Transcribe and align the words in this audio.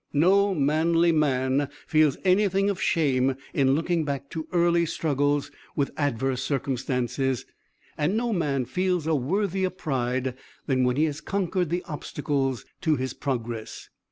"No 0.13 0.55
manly 0.55 1.11
man 1.11 1.69
feels 1.85 2.17
anything 2.25 2.71
of 2.71 2.81
shame 2.81 3.35
in 3.53 3.75
looking 3.75 4.03
back 4.03 4.31
to 4.31 4.47
early 4.51 4.83
struggles 4.83 5.51
with 5.75 5.91
adverse 5.95 6.41
circumstances, 6.43 7.45
and 7.99 8.17
no 8.17 8.33
man 8.33 8.65
feels 8.65 9.05
a 9.05 9.13
worthier 9.13 9.69
pride 9.69 10.33
than 10.65 10.85
when 10.85 10.95
he 10.95 11.03
has 11.03 11.21
conquered 11.21 11.69
the 11.69 11.83
obstacles 11.83 12.65
to 12.81 12.95
his 12.95 13.13
progress. 13.13 13.89